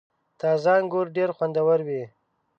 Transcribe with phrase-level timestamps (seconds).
[0.39, 2.03] •تازه انګور ډېر خوندور وي.